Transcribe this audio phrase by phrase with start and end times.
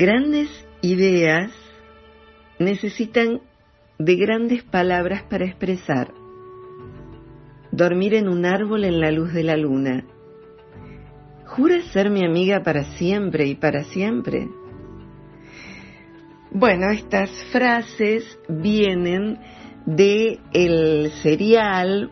[0.00, 0.48] Grandes
[0.80, 1.52] ideas
[2.58, 3.42] necesitan
[3.98, 6.14] de grandes palabras para expresar.
[7.70, 10.06] Dormir en un árbol en la luz de la luna.
[11.48, 14.48] ¿Juras ser mi amiga para siempre y para siempre?
[16.50, 19.38] Bueno, estas frases vienen
[19.84, 22.10] de el serial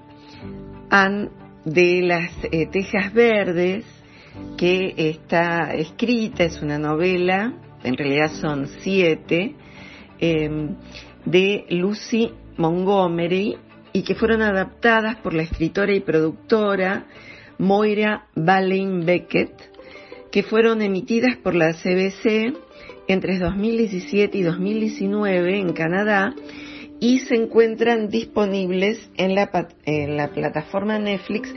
[1.65, 3.87] de las eh, Tejas Verdes
[4.59, 7.55] que está escrita, es una novela
[7.85, 9.55] en realidad son siete,
[10.19, 10.77] em,
[11.25, 13.57] de Lucy Montgomery
[13.93, 17.07] y que fueron adaptadas por la escritora y productora
[17.59, 19.53] Moira Balein Beckett,
[20.31, 22.55] que fueron emitidas por la CBC
[23.09, 26.35] entre 2017 y 2019 en Canadá
[27.01, 31.55] y se encuentran disponibles en la plataforma Netflix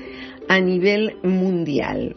[0.47, 2.15] a nivel mundial.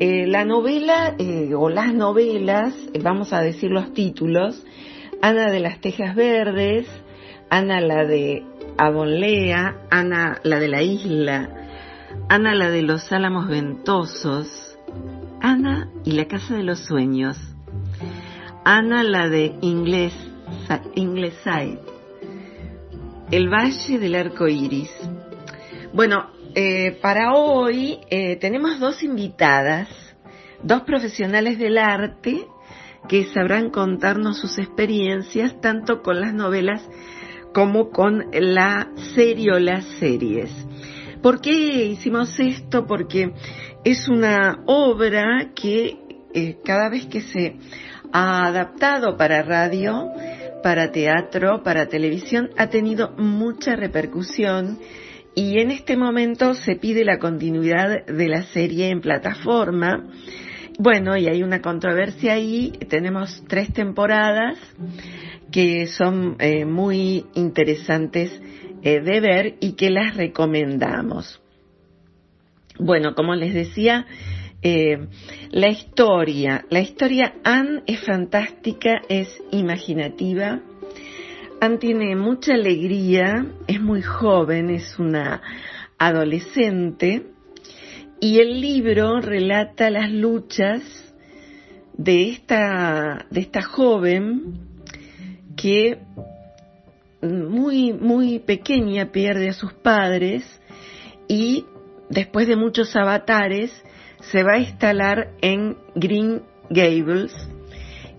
[0.00, 4.60] Eh, la novela eh, o las novelas, eh, vamos a decir los títulos,
[5.22, 6.88] Ana de las Tejas Verdes,
[7.48, 8.44] Ana la de
[8.76, 11.48] Avonlea, Ana la de la Isla,
[12.28, 14.76] Ana la de los Álamos Ventosos,
[15.40, 17.38] Ana y la Casa de los Sueños,
[18.64, 20.12] Ana la de Inglés,
[20.96, 21.78] Ingleside,
[23.30, 24.90] El Valle del Arco Iris.
[25.92, 29.88] Bueno, eh, para hoy eh, tenemos dos invitadas,
[30.62, 32.46] dos profesionales del arte
[33.08, 36.82] que sabrán contarnos sus experiencias tanto con las novelas
[37.52, 40.50] como con la serie o las series.
[41.22, 42.86] ¿Por qué hicimos esto?
[42.86, 43.32] Porque
[43.84, 45.98] es una obra que
[46.34, 47.56] eh, cada vez que se
[48.12, 50.10] ha adaptado para radio,
[50.62, 54.78] para teatro, para televisión, ha tenido mucha repercusión
[55.34, 60.04] y en este momento se pide la continuidad de la serie en plataforma.
[60.78, 62.72] Bueno, y hay una controversia ahí.
[62.88, 64.58] Tenemos tres temporadas
[65.50, 68.40] que son eh, muy interesantes
[68.82, 71.40] eh, de ver y que las recomendamos.
[72.78, 74.06] Bueno, como les decía,
[74.62, 75.08] eh,
[75.50, 80.60] la historia, la historia Anne es fantástica, es imaginativa,
[81.60, 85.40] Anne tiene mucha alegría, es muy joven, es una
[85.98, 87.26] adolescente
[88.20, 90.82] y el libro relata las luchas
[91.96, 94.58] de esta, de esta joven
[95.56, 95.98] que
[97.22, 100.60] muy, muy pequeña pierde a sus padres
[101.28, 101.64] y
[102.10, 103.72] después de muchos avatares
[104.20, 107.32] se va a instalar en Green Gables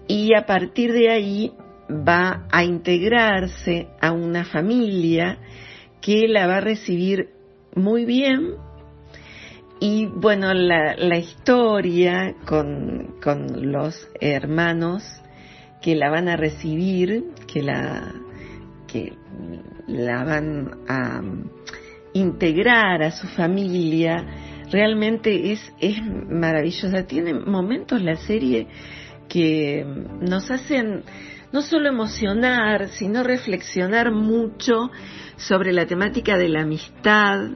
[0.08, 1.52] y a partir de ahí
[1.90, 5.38] va a integrarse a una familia
[6.02, 7.30] que la va a recibir
[7.76, 8.56] muy bien
[9.80, 15.04] y bueno, la, la historia con, con, los hermanos
[15.82, 18.14] que la van a recibir, que la,
[18.88, 19.14] que
[19.88, 21.22] la van a
[22.14, 24.26] integrar a su familia,
[24.72, 27.06] realmente es, es maravillosa.
[27.06, 28.68] Tiene momentos la serie
[29.28, 29.86] que
[30.22, 31.04] nos hacen
[31.56, 34.92] no solo emocionar, sino reflexionar mucho
[35.38, 37.48] sobre la temática de la amistad,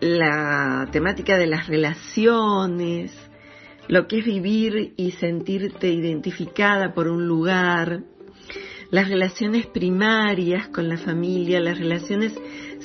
[0.00, 3.12] la temática de las relaciones,
[3.86, 8.02] lo que es vivir y sentirte identificada por un lugar,
[8.90, 12.32] las relaciones primarias con la familia, las relaciones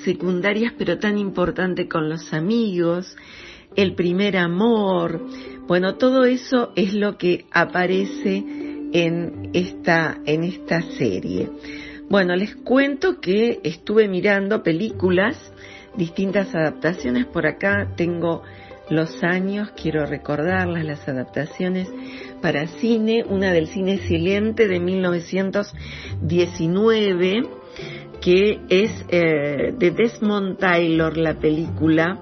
[0.03, 3.17] secundarias pero tan importantes con los amigos,
[3.75, 5.25] el primer amor.
[5.65, 8.64] Bueno, todo eso es lo que aparece
[8.95, 11.49] en esta, en esta serie.
[12.09, 15.51] Bueno, les cuento que estuve mirando películas,
[15.97, 17.25] distintas adaptaciones.
[17.25, 18.43] Por acá tengo
[18.89, 21.89] los años, quiero recordarlas, las adaptaciones
[22.41, 27.49] para cine, una del cine silente de 1919,
[28.21, 32.17] que es eh, de Desmond Taylor, la película,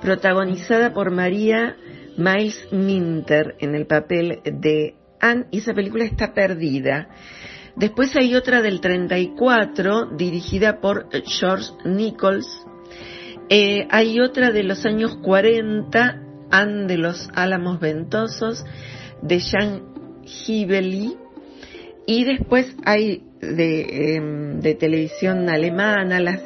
[0.00, 1.76] protagonizada por María
[2.16, 7.08] Miles Minter en el papel de Anne, y esa película está perdida.
[7.76, 12.46] Después hay otra del 34, dirigida por George Nichols.
[13.48, 16.20] Eh, hay otra de los años 40,
[16.50, 18.64] Anne de los Álamos Ventosos,
[19.22, 19.82] de Jean
[20.46, 21.16] Hibeli.
[22.06, 26.42] Y después hay de, em, televisión alemana, las,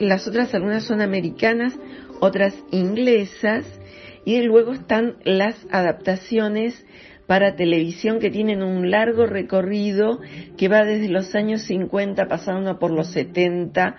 [0.00, 1.74] las otras algunas son americanas,
[2.20, 3.64] otras inglesas,
[4.24, 6.84] y luego están las adaptaciones
[7.26, 10.20] para televisión que tienen un largo recorrido
[10.56, 13.96] que va desde los años 50 pasando por los 70,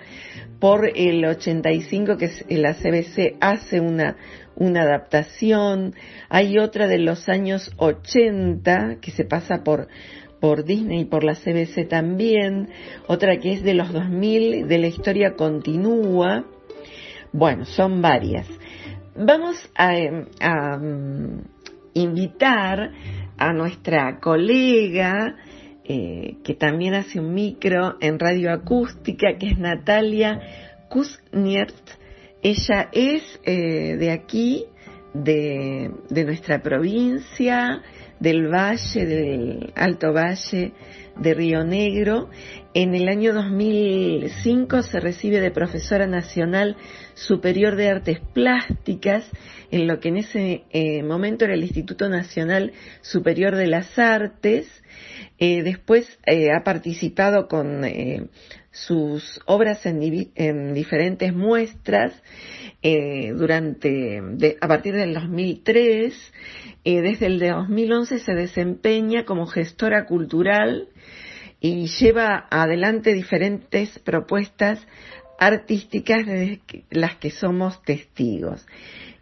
[0.60, 4.18] por el 85 que la CBC hace una,
[4.56, 5.96] una adaptación,
[6.30, 9.88] hay otra de los años 80 que se pasa por
[10.40, 12.70] por Disney y por la CBC también,
[13.08, 16.46] otra que es de los 2000, de la historia continúa.
[17.32, 18.46] Bueno, son varias.
[19.16, 19.94] Vamos a,
[20.42, 20.80] a
[21.96, 22.92] invitar
[23.38, 25.36] a nuestra colega
[25.84, 30.40] eh, que también hace un micro en radio acústica, que es Natalia
[30.90, 31.76] Kuzniert.
[32.44, 34.66] Ella es eh, de aquí,
[35.14, 37.82] de, de nuestra provincia,
[38.20, 40.74] del Valle, del Alto Valle
[41.18, 42.30] de Río Negro.
[42.74, 46.76] En el año 2005 se recibe de profesora nacional
[47.16, 49.26] superior de artes plásticas
[49.72, 54.68] en lo que en ese eh, momento era el Instituto Nacional Superior de las Artes.
[55.40, 57.82] Eh, después eh, ha participado con
[58.72, 62.14] sus obras en, diferentes muestras
[63.36, 64.22] durante
[64.62, 66.34] a partir del 2003
[66.84, 70.90] desde el de 2011 se desempeña como gestora cultural
[71.60, 74.86] y lleva adelante diferentes propuestas
[75.40, 78.66] artísticas de las que somos testigos.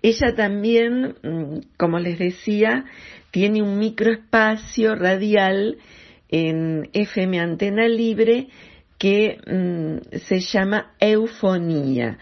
[0.01, 2.85] Ella también, mm, como les decía,
[3.31, 5.77] tiene un microespacio radial
[6.29, 8.49] en FM Antena Libre
[8.97, 12.17] que mm, se llama Eufonía.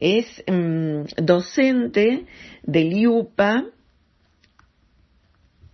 [0.00, 2.26] Es mm, docente
[2.62, 3.64] del IUPA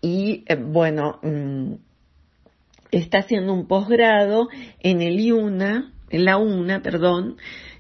[0.03, 1.21] y, eh, bueno,
[2.91, 4.49] está haciendo un posgrado
[4.81, 7.37] en el IUNA, en la UNA, perdón,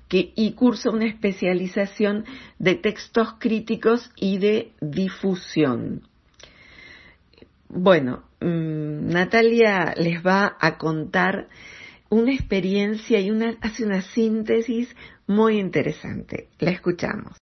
[0.09, 2.25] que, y cursa una especialización
[2.59, 6.09] de textos críticos y de difusión.
[7.69, 11.49] Bueno, mm, Natalia les va a contar
[12.08, 14.94] una experiencia y hace una síntesis
[15.29, 16.49] muy interesante.
[16.58, 17.37] La escuchamos.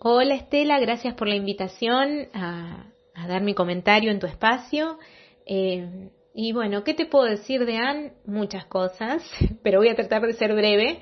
[0.00, 2.86] Hola Estela, gracias por la invitación a,
[3.28, 4.98] dar mi comentario en tu espacio.
[5.46, 8.12] Eh, y bueno, ¿qué te puedo decir de Anne?
[8.24, 9.22] Muchas cosas,
[9.62, 11.00] pero voy a tratar de ser breve.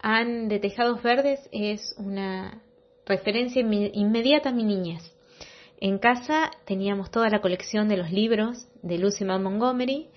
[0.00, 2.62] Anne de Tejados Verdes es una
[3.06, 5.02] referencia inmediata a mi niñez.
[5.78, 10.08] En casa teníamos toda la colección de los libros de Lucy Maud Montgomery,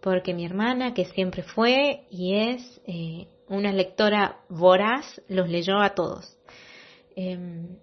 [0.00, 5.94] porque mi hermana, que siempre fue y es eh, una lectora voraz, los leyó a
[5.94, 6.36] todos.
[7.16, 7.78] Em,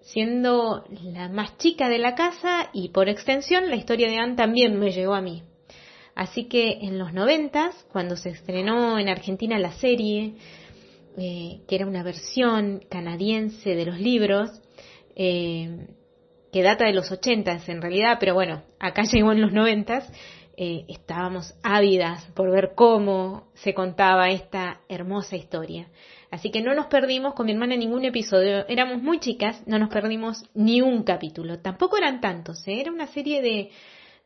[0.00, 4.78] siendo la más chica de la casa y por extensión la historia de Anne también
[4.78, 5.42] me llegó a mí.
[6.14, 10.34] Así que en los noventas, cuando se estrenó en Argentina la serie,
[11.16, 14.50] eh, que era una versión canadiense de los libros,
[15.16, 15.88] eh,
[16.52, 20.10] que data de los ochentas en realidad, pero bueno, acá llegó en los noventas,
[20.56, 25.88] eh, estábamos ávidas por ver cómo se contaba esta hermosa historia.
[26.30, 28.66] Así que no nos perdimos con mi hermana ningún episodio.
[28.68, 31.58] Éramos muy chicas, no nos perdimos ni un capítulo.
[31.60, 33.70] Tampoco eran tantos, era una serie de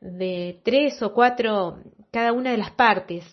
[0.01, 1.79] de tres o cuatro
[2.11, 3.25] cada una de las partes.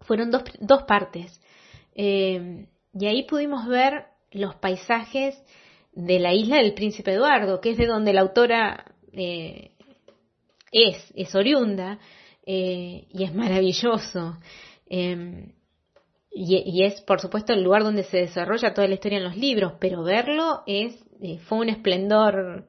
[0.00, 1.40] Fueron dos, dos partes.
[1.94, 5.40] Eh, y ahí pudimos ver los paisajes
[5.92, 9.72] de la isla del Príncipe Eduardo, que es de donde la autora eh,
[10.70, 11.98] es, es oriunda
[12.44, 14.38] y es maravilloso.
[14.86, 15.52] Em,
[16.34, 19.74] y, es, por supuesto, el lugar donde se desarrolla toda la historia en los libros,
[19.78, 20.96] pero verlo es,
[21.44, 22.66] fue un esplendor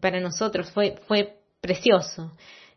[0.00, 2.32] para nosotros, fue, fue precioso.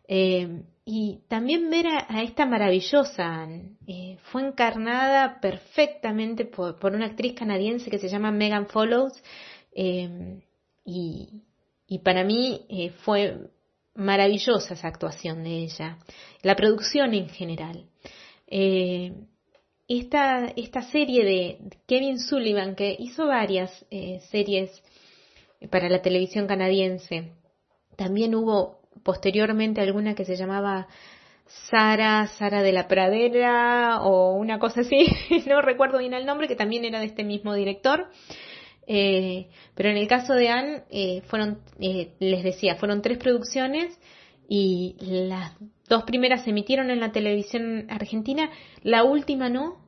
[0.08, 3.48] Eh, y también ver a, esta maravillosa
[3.88, 9.14] eh, fue encarnada perfectamente por, una actriz canadiense que se llama Megan Follows
[9.74, 10.42] eh,
[10.84, 11.44] y,
[12.04, 13.52] para mí fue
[13.96, 15.98] maravillosa esa actuación de ella,
[16.42, 17.86] la producción en general.
[19.88, 23.86] esta, esta serie de Kevin Sullivan, que hizo varias
[24.30, 24.72] series
[25.70, 27.34] para la televisión canadiense,
[27.96, 30.88] también hubo posteriormente alguna que se llamaba
[31.70, 35.08] Sara, Sara de la Pradera o una cosa así,
[35.48, 38.10] no recuerdo bien el nombre, que también era de este mismo director.
[38.88, 43.98] Eh, pero en el caso de Anne, eh, fueron, eh, les decía, fueron tres producciones
[44.48, 45.56] y las
[45.88, 48.50] dos primeras se emitieron en la televisión argentina,
[48.84, 49.80] la última no,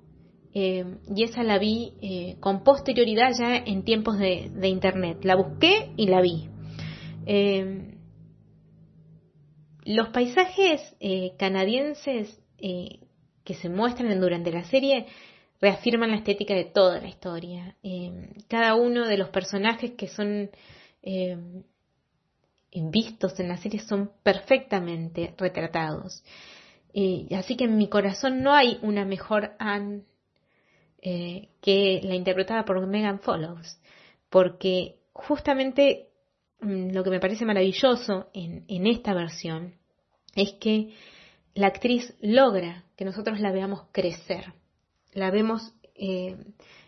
[0.55, 5.17] y esa la vi con posterioridad ya en tiempos de, de, internet.
[5.23, 6.47] La busqué y la vi.
[9.85, 12.99] Los paisajes eh, canadienses eh,
[13.43, 15.07] que se muestran durante la serie
[15.59, 17.75] reafirman la estética de toda la historia.
[17.83, 20.49] Eh, cada uno de los personajes que son
[22.71, 26.23] vistos en la serie son perfectamente retratados.
[27.35, 30.03] así que en mi corazón no hay una mejor Anne
[31.01, 33.79] que la interpretada por Megan Follows,
[34.29, 36.12] porque justamente
[36.63, 39.75] lo que me parece maravilloso en, esta versión
[40.35, 40.93] es que
[41.53, 44.53] la actriz logra que nosotros la veamos crecer.
[45.13, 46.37] La vemos eh,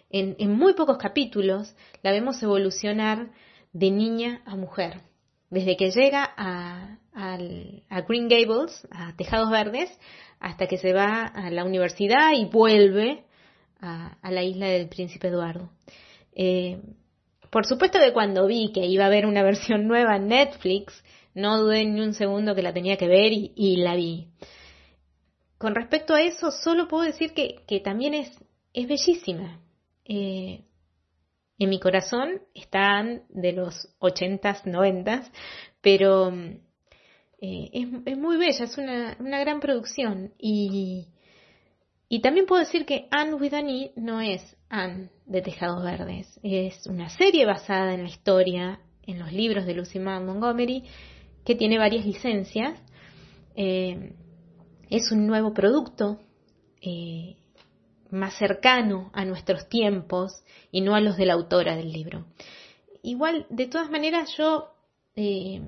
[0.09, 3.31] en, muy pocos capítulos, la vemos evolucionar
[3.73, 5.01] de niña a mujer.
[5.49, 6.97] Desde que llega a,
[8.07, 9.89] Green Gables, a Tejados Verdes,
[10.39, 13.23] hasta que se va a la universidad y vuelve
[13.79, 15.69] a, la isla del Príncipe Eduardo.
[16.33, 16.81] Eh,
[17.55, 20.93] por supuesto que cuando vi que iba a haber una versión nueva en Netflix,
[21.33, 24.27] no dudé ni un segundo que la tenía que ver y, la vi.
[25.57, 28.37] Con respecto a eso, solo puedo decir que, también es,
[28.73, 29.61] bellísima.
[30.03, 30.65] Eh,
[31.57, 35.31] en mi corazón están de los 80s, 90s,
[35.79, 36.33] pero
[37.39, 41.07] eh, es, muy bella, es una, una gran producción y,
[42.07, 46.39] y también puedo decir que Anne with Annie no es Anne de Tejados Verdes.
[46.43, 50.83] Es una serie basada en la historia, en los libros de Lucy Montgomery,
[51.43, 52.79] que tiene varias licencias.
[53.55, 54.13] Eh,
[54.89, 56.19] es un nuevo producto
[56.79, 57.37] eh,
[58.11, 62.25] más cercano a nuestros tiempos y no a los de la autora del libro.
[63.01, 64.75] Igual, de todas maneras, yo
[65.15, 65.59] eh,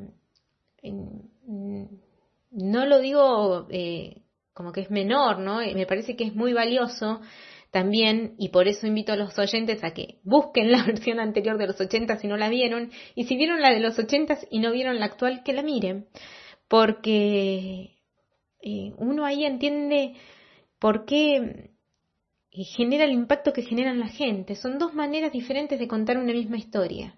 [0.83, 3.67] no lo digo
[4.57, 5.59] como que es menor, ¿no?
[5.59, 7.21] Me parece que es muy valioso
[7.69, 11.67] también, y por eso invito a los oyentes a que busquen la versión anterior de
[11.67, 14.71] los 80 si no la vieron, y si vieron la de los 80 y no
[14.71, 16.07] vieron la actual, que la miren,
[16.67, 17.97] porque
[18.63, 20.15] eh, uno ahí entiende
[20.79, 21.69] por qué
[22.51, 24.55] eh, genera el impacto que generan la gente.
[24.55, 27.13] Son dos maneras diferentes de contar una misma historia.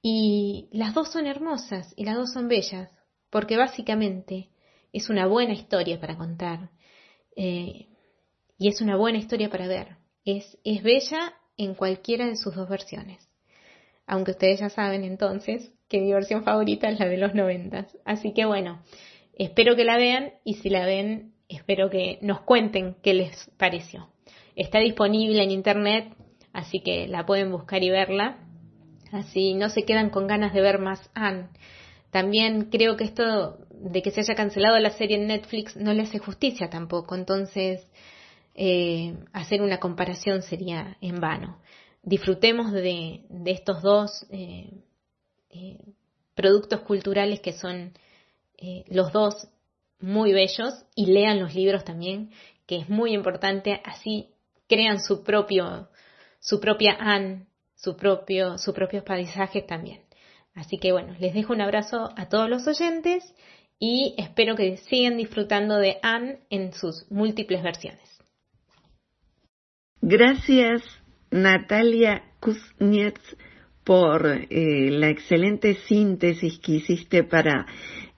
[0.00, 2.88] Y las dos son hermosas y las dos son bellas,
[3.30, 4.53] porque básicamente
[4.94, 6.70] es una buena historia para contar
[7.36, 7.88] eh,
[8.56, 9.96] y es una buena historia para ver.
[10.24, 13.28] Es, es bella en cualquiera de sus dos versiones.
[14.06, 17.86] Aunque ustedes ya saben entonces que mi versión favorita es la de los noventas.
[18.04, 18.82] Así que bueno,
[19.32, 24.10] espero que la vean y si la ven, espero que nos cuenten qué les pareció.
[24.54, 26.14] Está disponible en internet,
[26.52, 28.38] así que la pueden buscar y verla.
[29.10, 31.48] Así no se quedan con ganas de ver más Anne.
[32.10, 36.02] También creo que esto de que se haya cancelado la serie en Netflix no le
[36.02, 37.14] hace justicia tampoco.
[37.14, 37.86] Entonces,
[38.54, 41.60] eh, hacer una comparación sería en vano.
[42.02, 44.70] Disfrutemos de, estos dos eh,
[45.50, 45.78] eh,
[46.34, 47.92] productos culturales que son
[48.88, 49.48] los dos
[50.00, 52.30] muy bellos y lean los libros también,
[52.66, 53.82] que es muy importante.
[53.84, 54.30] Así
[54.66, 55.90] crean su propio,
[56.40, 60.00] su propia Anne, su propio, sus propios paisajes también.
[60.54, 63.22] Así que bueno, les dejo un abrazo a todos los oyentes
[63.86, 68.00] y espero que sigan disfrutando de Anne en sus múltiples versiones.
[70.00, 70.82] Gracias
[71.30, 73.36] Natalia Kuznets
[73.84, 77.66] por eh, la excelente síntesis que hiciste para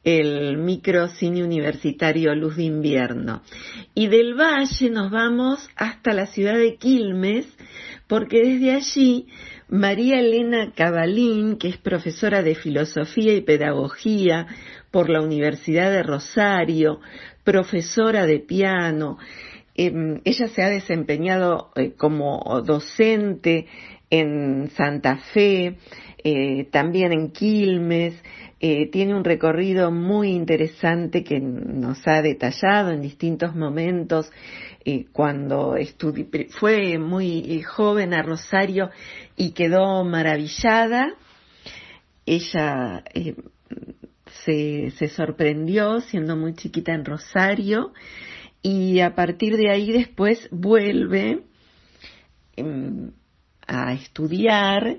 [0.04, 3.42] el microcine universitario Luz de Invierno.
[3.92, 7.46] Y del Valle nos vamos hasta la ciudad de Quilmes,
[8.06, 9.26] porque desde allí
[9.68, 14.46] María Elena Cabalín, que es profesora de Filosofía y Pedagogía
[14.92, 17.00] por la Universidad de Rosario,
[17.42, 19.18] profesora de piano,
[19.75, 23.66] em, ella se ha desempeñado eh, como docente
[24.08, 25.76] en Santa Fe,
[26.23, 28.14] eh, también en Quilmes,
[28.61, 34.30] eh, tiene un recorrido muy interesante que nos ha detallado en distintos momentos
[34.88, 35.75] eh, cuando
[36.50, 38.90] fue muy joven a Rosario
[39.37, 41.12] y quedó maravillada.
[42.25, 43.02] Ella
[44.45, 47.93] se, se sorprendió siendo muy chiquita en Rosario
[48.62, 51.43] y a partir de ahí después vuelve
[52.57, 53.11] em,
[53.66, 54.99] a estudiar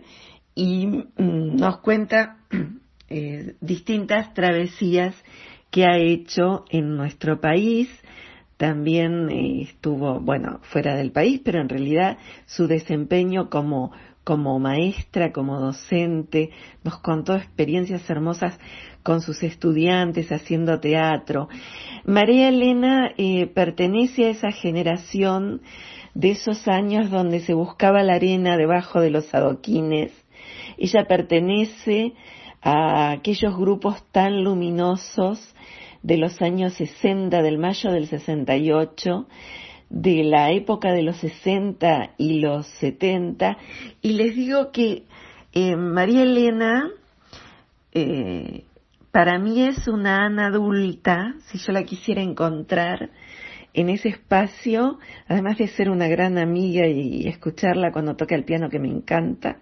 [0.53, 2.39] y mm, nos cuenta
[3.10, 5.15] eh, distintas travesías
[5.72, 7.89] que ha hecho en nuestro país.
[8.57, 13.91] También eh, estuvo, bueno, fuera del país, pero en realidad su desempeño como,
[14.23, 16.49] como maestra, como docente,
[16.83, 18.59] nos contó experiencias hermosas
[19.03, 21.47] con sus estudiantes haciendo teatro.
[22.03, 25.61] María Elena eh, pertenece a esa generación
[26.15, 30.11] de esos años donde se buscaba la arena debajo de los adoquines.
[30.77, 32.13] Ella pertenece
[32.61, 35.53] a aquellos grupos tan luminosos
[36.07, 39.27] de los años 60, del mayo del 68,
[39.89, 43.57] de la época de los 60 y los 70.
[44.01, 45.03] Y les digo que
[45.51, 46.89] eh, María Elena,
[47.91, 48.63] eh,
[49.11, 53.09] para mí es una Ana adulta, si yo la quisiera encontrar,
[53.73, 58.69] en ese espacio, además de ser una gran amiga y escucharla cuando toca el piano
[58.69, 59.59] que me encanta,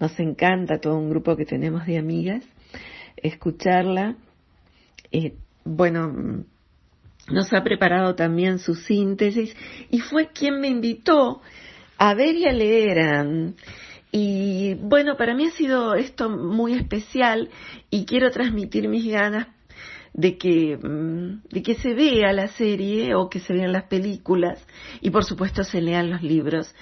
[0.00, 2.44] nos encanta todo un grupo que tenemos de amigas,
[3.16, 4.16] escucharla,
[5.12, 5.34] eh,
[5.64, 6.44] bueno,
[7.28, 9.54] nos ha preparado también su síntesis
[9.90, 11.40] y fue quien me invitó
[11.96, 13.54] a ver y a leer.
[14.12, 17.50] Y bueno, para mí ha sido esto muy especial
[17.90, 19.48] y quiero transmitir mis ganas
[20.12, 24.64] de que, mm, de que se vea la serie o que se vean las películas
[25.00, 26.72] y por supuesto se lean los libros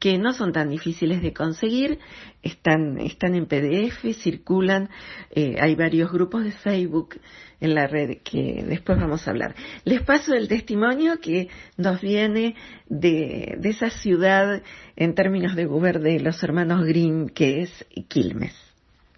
[0.00, 1.98] que no son tan difíciles de conseguir,
[2.42, 4.88] están, están en PDF, circulan,
[5.30, 7.20] eh, hay varios grupos de Facebook
[7.60, 9.54] en la red que después vamos a hablar.
[9.84, 12.56] Les paso el testimonio que nos viene
[12.88, 14.62] de, de esa ciudad
[14.96, 18.56] en términos de gobierno de los hermanos Grimm que es Quilmes.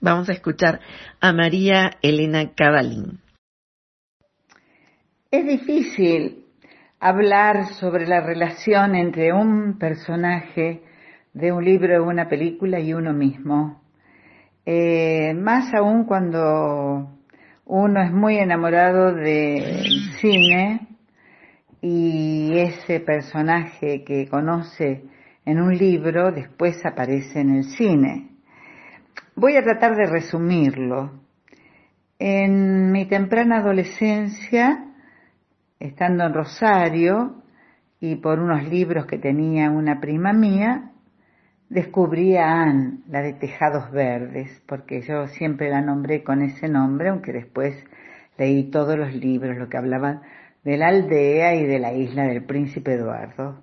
[0.00, 0.80] Vamos a escuchar
[1.20, 3.20] a María Elena Cabalín.
[5.30, 6.41] Es difícil
[7.02, 10.82] hablar sobre la relación entre un personaje
[11.34, 13.82] de un libro una película y uno mismo.
[14.64, 17.10] Eh, más aún cuando
[17.64, 20.86] uno es muy enamorado del cine
[21.80, 25.02] y ese personaje que conoce
[25.44, 28.28] en un libro después aparece en el cine.
[29.34, 31.10] Voy a tratar de resumirlo.
[32.20, 34.91] En mi temprana adolescencia
[35.82, 37.42] estando en Rosario
[38.00, 40.92] y por unos libros que tenía una prima mía,
[41.68, 47.08] descubrí a Anne, la de Tejados Verdes, porque yo siempre la nombré con ese nombre,
[47.08, 47.74] aunque después
[48.38, 50.22] leí todos los libros, lo que hablaban
[50.62, 53.62] de la aldea y de la isla del príncipe Eduardo.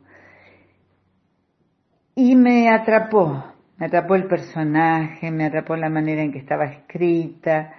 [2.15, 3.45] Y me atrapó,
[3.77, 7.73] me atrapó el personaje, me atrapó la manera en que estaba escrita,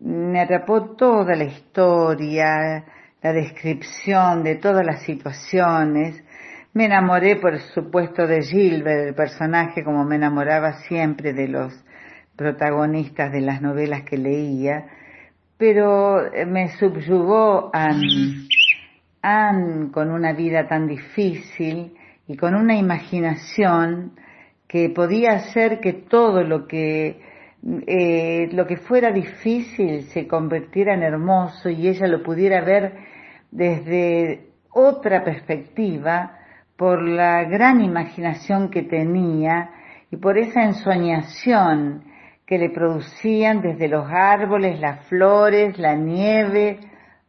[0.00, 2.84] me atrapó toda la historia,
[3.22, 6.22] la descripción de todas las situaciones.
[6.74, 11.72] Me enamoré, por supuesto, de Gilbert, el personaje, como me enamoraba siempre de los
[12.36, 14.86] protagonistas de las novelas que leía,
[15.56, 18.48] pero me subyugó Anne
[19.92, 21.94] con una vida tan difícil
[22.26, 24.12] y con una imaginación
[24.66, 27.20] que podía hacer que todo lo que
[27.86, 32.92] eh, lo que fuera difícil se convirtiera en hermoso y ella lo pudiera ver
[33.52, 36.38] desde otra perspectiva
[36.76, 39.70] por la gran imaginación que tenía
[40.10, 42.04] y por esa ensoñación
[42.46, 46.80] que le producían desde los árboles, las flores, la nieve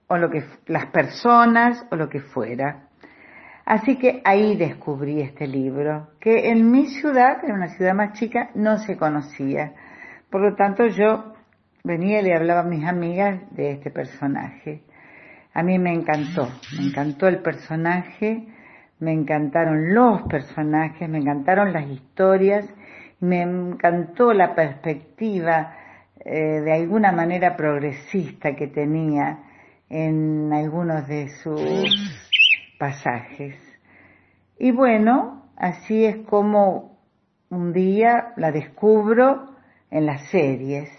[0.08, 2.88] o lo que las personas o lo que fuera.
[3.66, 8.50] Así que ahí descubrí este libro, que en mi ciudad, en una ciudad más chica,
[8.56, 9.74] no se conocía.
[10.30, 11.34] Por lo tanto, yo
[11.84, 14.84] venía y le hablaba a mis amigas de este personaje.
[15.54, 18.48] A mí me encantó, me encantó el personaje,
[19.00, 22.66] me encantaron los personajes, me encantaron las historias,
[23.20, 25.76] me encantó la perspectiva
[26.26, 29.40] eh, de alguna manera progresista que tenía
[29.90, 31.60] en algunos de sus
[32.80, 33.56] pasajes.
[34.58, 36.98] Y bueno, así es como
[37.50, 39.56] un día la descubro
[39.92, 40.90] en las series,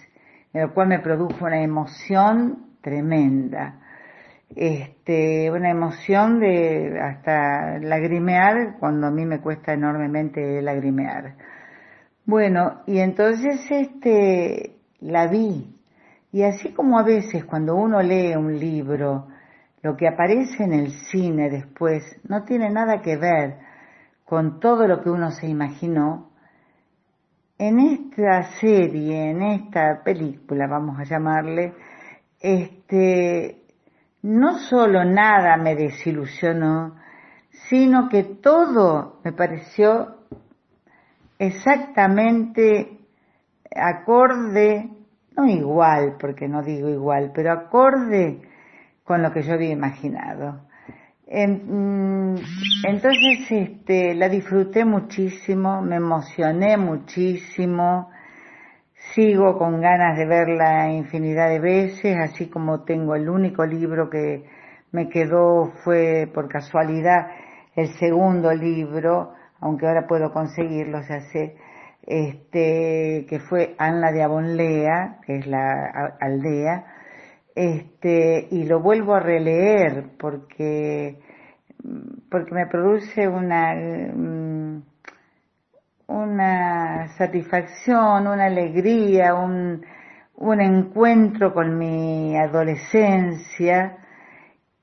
[0.52, 3.80] en lo cual me produjo una emoción tremenda.
[4.54, 11.34] Este, una emoción de hasta lagrimear cuando a mí me cuesta enormemente lagrimear.
[12.24, 15.76] Bueno, y entonces este la vi.
[16.32, 19.28] Y así como a veces cuando uno lee un libro,
[19.82, 23.58] lo que aparece en el cine después no tiene nada que ver
[24.24, 26.30] con todo lo que uno se imaginó,
[27.58, 31.72] en esta serie, en esta película, vamos a llamarle,
[32.40, 33.63] este,
[34.24, 36.96] no solo nada me desilusionó,
[37.68, 40.16] sino que todo me pareció
[41.38, 43.00] exactamente
[43.76, 44.88] acorde,
[45.36, 48.40] no igual, porque no digo igual, pero acorde
[49.04, 50.62] con lo que yo había imaginado.
[51.30, 52.36] Mm,
[52.86, 58.08] entonces este, la disfruté muchísimo, me emocioné muchísimo,
[59.12, 64.44] sigo con ganas de verla infinidad de veces, así como tengo el único libro que
[64.92, 67.26] me quedó fue por casualidad
[67.76, 71.56] el segundo libro, aunque ahora puedo conseguirlo, se hace,
[72.06, 76.86] este, que fue Anla de Abonlea, que es la aldea,
[77.54, 81.18] este, y lo vuelvo a releer porque,
[82.30, 84.82] porque me produce una, mm,
[86.22, 89.84] una satisfacción, una alegría, un,
[90.36, 93.96] un encuentro con mi adolescencia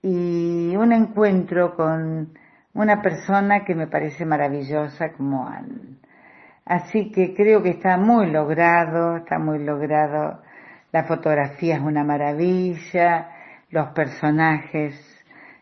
[0.02, 2.34] y un encuentro con
[2.74, 5.98] una persona que me parece maravillosa como Anne.
[6.66, 10.42] Así que creo que está muy logrado, está muy logrado
[10.92, 13.30] la fotografía es una maravilla,
[13.70, 14.94] los personajes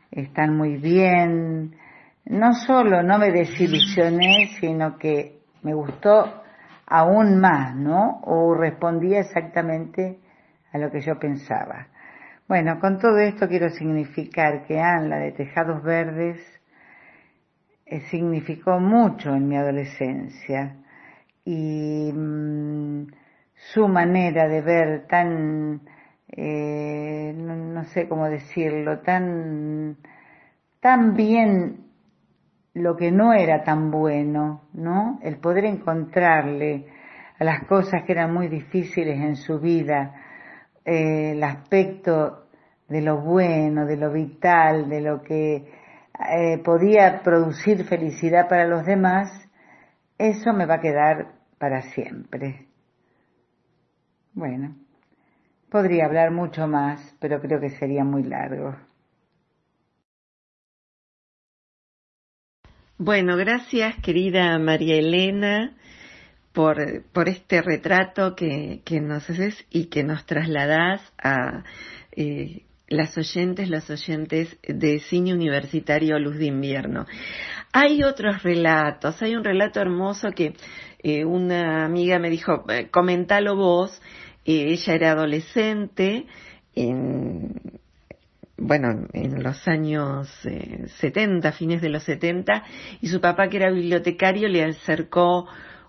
[0.09, 1.75] están muy bien.
[2.25, 6.43] No solo no me desilusioné, sino que me gustó
[6.85, 8.21] aún más, ¿no?
[8.23, 10.19] O respondía exactamente
[10.71, 11.87] a lo que yo pensaba.
[12.47, 16.39] Bueno, con todo esto quiero significar que Anne, la de Tejados Verdes,
[17.85, 20.75] eh, significó mucho en mi adolescencia
[21.43, 23.07] y mm,
[23.73, 25.81] su manera de ver tan,
[26.27, 29.97] eh, no, sé cómo decirlo, tan,
[30.79, 31.88] tan bien
[32.73, 35.19] lo que no era tan bueno, ¿no?
[35.21, 36.85] El poder encontrarle
[37.39, 40.15] a las cosas que eran muy difíciles en su vida,
[40.85, 42.47] eh, el aspecto
[42.87, 48.85] de lo bueno, de lo vital, de lo que eh, podía producir felicidad para los
[48.85, 49.29] demás,
[50.17, 52.67] eso me va a quedar para siempre.
[54.33, 54.75] Bueno,
[55.69, 58.75] podría hablar mucho más, pero creo que sería muy largo.
[63.01, 65.71] Bueno, gracias querida María Elena
[66.51, 66.75] por,
[67.13, 71.63] por este retrato que, que, nos haces y que nos trasladas a
[72.11, 77.05] eh, las oyentes, los oyentes de Cine Universitario Luz de Invierno.
[77.71, 80.55] Hay otros relatos, hay un relato hermoso que
[81.01, 84.01] eh, una amiga me dijo, eh, comentalo vos,
[84.43, 86.25] ella era adolescente
[86.75, 87.78] en,
[88.61, 90.29] bueno, en los años
[90.99, 92.63] 70, eh, fines de los 70,
[93.01, 95.47] y su papá, que era bibliotecario, le acercó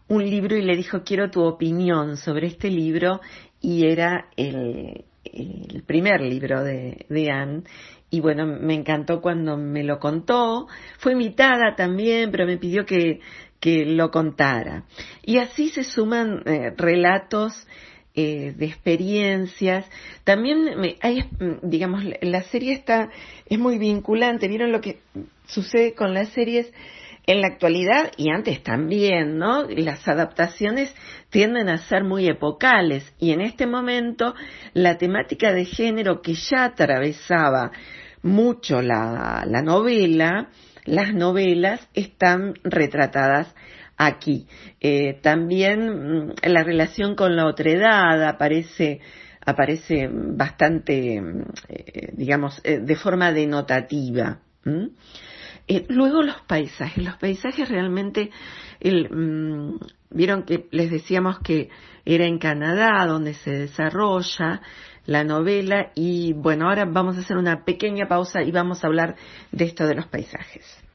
[0.08, 3.20] un libro y le dijo, quiero tu opinión sobre este libro,
[3.60, 7.62] y era el, el primer libro de, de Anne,
[8.10, 10.66] y bueno, me encantó cuando me lo contó,
[10.98, 13.20] fue invitada también, pero me pidió que,
[13.60, 14.84] que lo contara.
[15.22, 17.66] Y así se suman eh, relatos
[18.14, 19.86] eh, de experiencias.
[20.24, 21.24] También hay,
[21.62, 23.10] digamos, la serie está,
[23.46, 24.48] es muy vinculante.
[24.48, 24.98] ¿Vieron lo que
[25.46, 26.72] sucede con las series
[27.26, 29.62] en la actualidad y antes también, ¿no?
[29.62, 30.94] Las adaptaciones
[31.30, 34.34] tienden a ser muy epocales y en este momento
[34.74, 37.70] la temática de género que ya atravesaba
[38.22, 40.48] mucho la, la novela,
[40.84, 43.54] las novelas están retratadas
[44.00, 44.46] aquí.
[44.80, 49.00] Eh, también mm, la relación con la otredad aparece
[49.44, 51.16] aparece bastante,
[51.68, 54.40] eh, digamos, eh, de forma denotativa.
[55.88, 57.04] luego los paisajes.
[57.04, 58.30] Los paisajes realmente,
[58.82, 59.76] mm,
[60.10, 61.68] vieron que les decíamos que
[62.04, 64.62] era en Canadá donde se desarrolla
[65.06, 69.16] la novela y bueno, ahora vamos a hacer una pequeña pausa y vamos a hablar
[69.52, 70.89] de esto de los paisajes.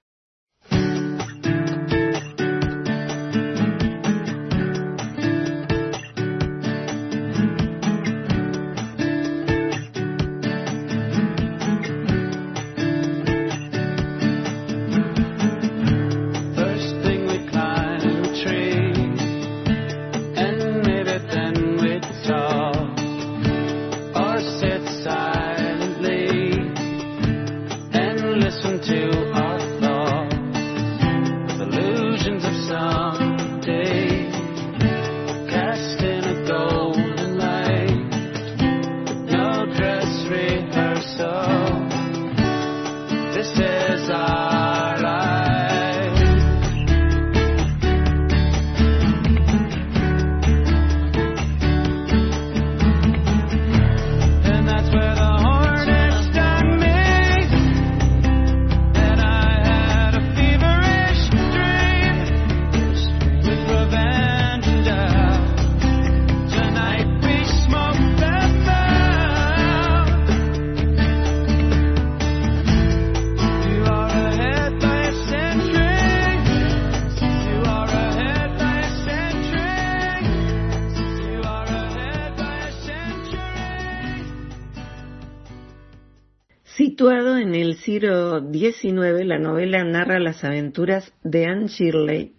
[86.75, 92.33] Situado en el siglo XIX, la novela narra las aventuras de Anne Shirley,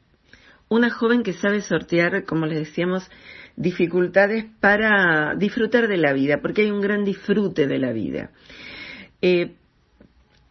[0.69, 3.11] una joven que sabe sortear, como les decíamos,
[3.57, 8.31] dificultades para disfrutar de la vida, porque hay un gran disfrute de la vida.
[9.23, 9.55] Eh,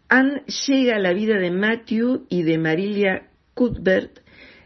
[0.09, 4.19] Anne llega a la vida de Matthew y de Marilia Cuthbert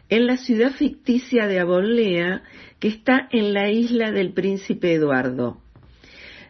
[0.08, 2.42] en la ciudad ficticia de Avonlea,
[2.78, 5.60] que está en la isla del príncipe Eduardo.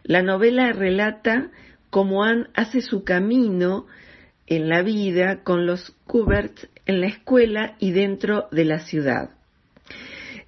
[0.03, 1.51] La novela relata
[1.91, 3.85] cómo Anne hace su camino
[4.47, 9.29] en la vida con los Cuthbert en la escuela y dentro de la ciudad.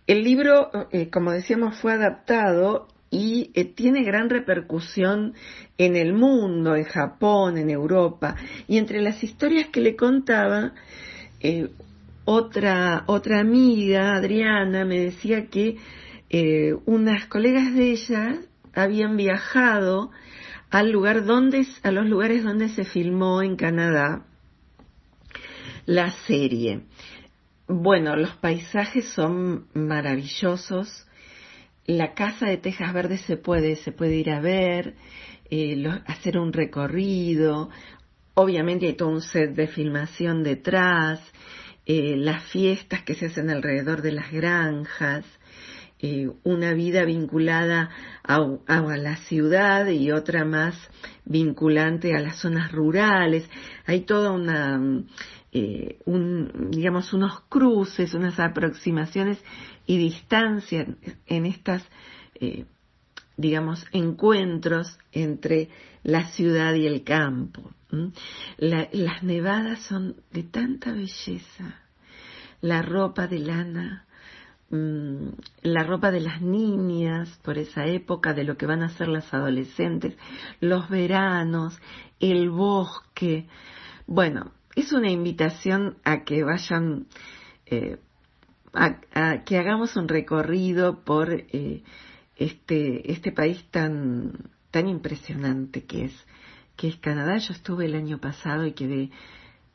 [0.08, 5.34] El libro, eh, como decíamos, fue adaptado y eh, tiene gran repercusión
[5.78, 8.36] en el mundo, en Japón, en Europa.
[8.68, 10.74] Y entre las historias que le contaba,
[11.40, 11.70] eh,
[12.26, 15.78] otra, otra amiga, Adriana, me decía que
[16.86, 18.40] unas colegas de ella
[18.74, 20.10] habían viajado
[20.74, 24.26] al lugar donde, a los lugares donde se filmó en Canadá
[25.86, 26.86] la serie.
[27.68, 31.06] Bueno, los paisajes son maravillosos.
[31.86, 34.96] La casa de Tejas Verdes se puede, se puede ir a ver,
[35.52, 37.70] eh, hacer un recorrido.
[38.34, 41.22] Obviamente hay todo un set de filmación detrás,
[41.86, 45.24] eh, las fiestas que se hacen alrededor de las granjas,
[46.06, 47.90] eh, una vida vinculada
[48.24, 48.38] a,
[48.98, 50.76] la ciudad y otra más
[51.24, 53.50] vinculante a las zonas rurales.
[53.86, 54.82] Hay toda una,
[55.54, 59.42] eh, un, digamos, unos cruces, unas aproximaciones
[59.86, 60.90] y distancias
[61.26, 61.88] en estas,
[62.36, 62.66] eh,
[63.38, 65.70] digamos, encuentros entre
[66.04, 67.72] la ciudad y el campo.
[68.58, 71.80] las nevadas son de tanta belleza.
[72.60, 74.06] La ropa de lana
[74.70, 75.30] Mm,
[75.62, 79.32] la ropa de las niñas por esa época, de lo que van a ser las
[79.34, 80.18] adolescentes,
[80.62, 81.80] los veranos,
[82.20, 83.48] el bosque.
[84.08, 87.06] Bueno, es una invitación a que vayan,
[87.68, 87.98] eh,
[88.74, 91.84] a, que hagamos un recorrido por eh,
[92.36, 96.26] este, este país tan, tan impresionante que es,
[96.76, 97.38] que es Canadá.
[97.38, 99.12] Yo estuve el año pasado y quedé,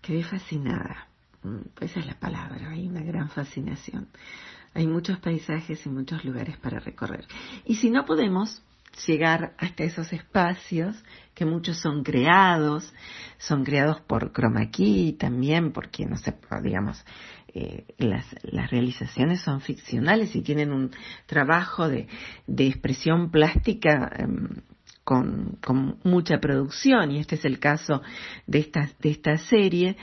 [0.02, 1.06] quedé fascinada.
[1.44, 4.08] Mm, esa es la palabra, hay una gran fascinación.
[4.74, 7.26] Hay muchos paisajes y muchos lugares para recorrer.
[7.64, 8.62] Y si no podemos
[9.06, 10.96] llegar hasta esos espacios,
[11.34, 12.92] que muchos son creados,
[13.38, 17.04] son creados por Chroma Key también, porque no sé, digamos,
[17.54, 20.90] eh, las, las, realizaciones son ficcionales y tienen un
[21.26, 22.08] trabajo de,
[22.46, 24.48] de expresión plástica em,
[25.04, 28.02] con, con, mucha producción, y este es el caso
[28.46, 29.96] de esta, de esta serie.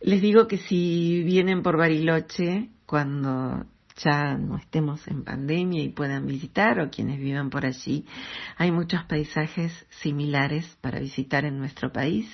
[0.00, 3.66] Les digo que si vienen por Bariloche, cuando
[3.96, 8.04] ya no estemos en pandemia y puedan visitar o quienes vivan por allí.
[8.56, 12.26] Hay muchos paisajes similares para visitar en nuestro país.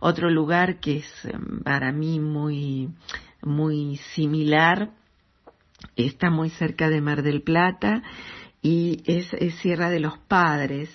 [0.00, 2.90] Otro lugar que es em, para mí muy,
[3.42, 4.90] muy similar
[5.94, 8.02] está muy cerca de Mar del Plata
[8.60, 9.28] y es,
[9.60, 10.90] Sierra de los Padres.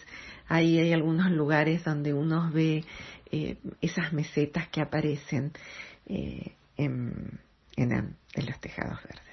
[0.47, 2.83] Ahí hay algunos lugares donde uno ve
[3.31, 5.53] eh, esas mesetas que aparecen
[6.05, 7.39] eh, en,
[7.77, 9.32] en los tejados verdes.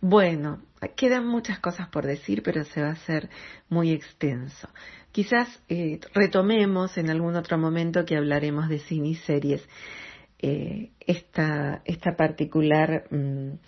[0.00, 0.62] Bueno,
[0.96, 3.28] quedan muchas cosas por decir, pero se va a hacer
[3.68, 4.68] muy extenso.
[5.12, 9.62] Quizás eh, retomemos en algún otro momento que hablaremos de cine y series
[10.38, 13.58] eh, esta, esta particular mm,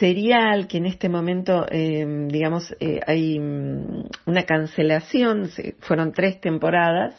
[0.00, 2.74] serial que en este momento, eh, digamos,
[3.06, 5.48] hay mm, una cancelación,
[5.78, 7.14] fueron tres temporadas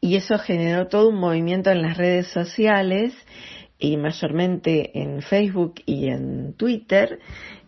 [0.00, 3.14] y eso generó todo un movimiento en las redes sociales
[3.78, 7.18] y mayormente en Facebook y en Twitter.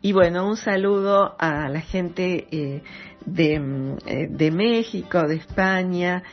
[0.05, 2.83] Y bueno, un saludo a la gente eh,
[3.25, 6.25] de, mm, eh, México, de España,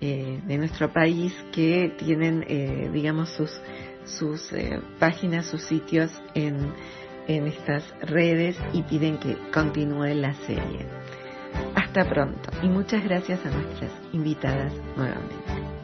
[0.00, 3.50] eh, de nuestro país que tienen, digamos, sus,
[4.04, 4.48] sus
[5.00, 6.72] páginas, sus sitios en,
[7.26, 10.86] en estas redes y piden que continúe la serie.
[11.74, 15.75] Hasta pronto y muchas gracias a nuestras invitadas nuevamente.